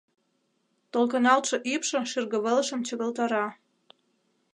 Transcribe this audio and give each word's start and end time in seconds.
Толкыналтше 0.91 1.57
ӱпшӧ 1.73 1.99
шӱргывылышым 2.11 2.79
чыгылтара. 2.87 3.45